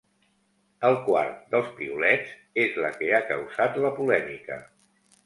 [0.87, 2.31] El quart dels piulets
[2.63, 4.59] és la que ha causat la polèmica.